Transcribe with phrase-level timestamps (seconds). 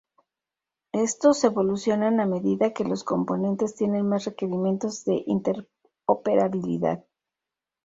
[1.07, 7.05] Estos evolucionan a medida que los componentes tienen más requerimientos de interoperabilidad.